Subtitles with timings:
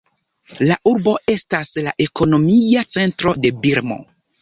[0.69, 4.05] La urbo estas la ekonomia centro de Birmo.